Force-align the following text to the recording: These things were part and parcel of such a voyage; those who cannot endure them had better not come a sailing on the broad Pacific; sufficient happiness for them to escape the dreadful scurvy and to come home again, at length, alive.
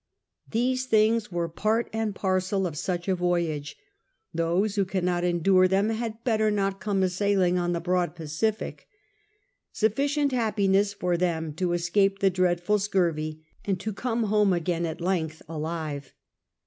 These 0.49 0.87
things 0.87 1.31
were 1.31 1.47
part 1.47 1.87
and 1.93 2.15
parcel 2.15 2.65
of 2.65 2.75
such 2.75 3.07
a 3.07 3.13
voyage; 3.13 3.77
those 4.33 4.73
who 4.73 4.83
cannot 4.83 5.23
endure 5.23 5.67
them 5.67 5.89
had 5.89 6.23
better 6.23 6.49
not 6.49 6.79
come 6.79 7.03
a 7.03 7.07
sailing 7.09 7.59
on 7.59 7.73
the 7.73 7.79
broad 7.79 8.15
Pacific; 8.15 8.87
sufficient 9.71 10.31
happiness 10.31 10.91
for 10.91 11.17
them 11.17 11.53
to 11.53 11.73
escape 11.73 12.17
the 12.17 12.31
dreadful 12.31 12.79
scurvy 12.79 13.45
and 13.63 13.79
to 13.79 13.93
come 13.93 14.23
home 14.23 14.53
again, 14.53 14.87
at 14.87 15.01
length, 15.01 15.43
alive. 15.47 16.15